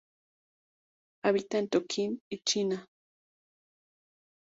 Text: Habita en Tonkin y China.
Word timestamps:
Habita 1.23 1.59
en 1.59 1.69
Tonkin 1.69 2.19
y 2.31 2.39
China. 2.39 2.87